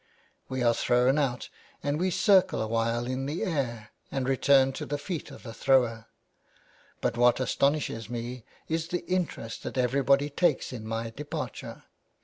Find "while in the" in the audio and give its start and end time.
2.67-3.43